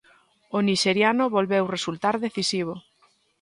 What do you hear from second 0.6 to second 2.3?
nixeriano volveu resultar